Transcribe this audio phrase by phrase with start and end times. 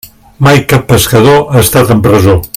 [0.45, 2.41] Mai cap pescador ha estat en presó.